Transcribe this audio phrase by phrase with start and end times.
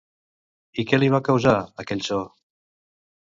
[0.83, 1.53] I què li va causar,
[1.83, 2.19] aquell so?